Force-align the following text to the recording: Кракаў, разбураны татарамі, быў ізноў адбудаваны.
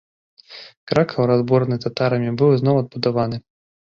Кракаў, 0.91 1.21
разбураны 1.31 1.77
татарамі, 1.83 2.31
быў 2.39 2.49
ізноў 2.57 2.81
адбудаваны. 2.85 3.37